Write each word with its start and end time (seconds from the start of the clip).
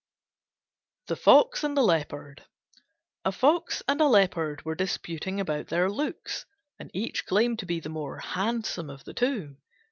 THE 1.05 1.15
FOX 1.15 1.63
AND 1.63 1.77
THE 1.77 1.83
LEOPARD 1.83 2.43
A 3.23 3.31
Fox 3.31 3.83
and 3.87 4.01
a 4.01 4.07
Leopard 4.07 4.65
were 4.65 4.73
disputing 4.73 5.39
about 5.39 5.67
their 5.67 5.91
looks, 5.91 6.47
and 6.79 6.89
each 6.91 7.27
claimed 7.27 7.59
to 7.59 7.67
be 7.67 7.79
the 7.79 7.89
more 7.89 8.17
handsome 8.17 8.89
of 8.89 9.03
the 9.03 9.13
two. 9.13 9.57